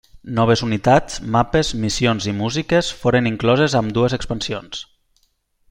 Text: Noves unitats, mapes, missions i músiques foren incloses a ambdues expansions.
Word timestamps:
Noves 0.37 0.61
unitats, 0.67 1.19
mapes, 1.35 1.69
missions 1.83 2.27
i 2.31 2.33
músiques 2.39 2.89
foren 3.03 3.31
incloses 3.33 3.77
a 3.79 3.83
ambdues 3.85 4.17
expansions. 4.19 4.83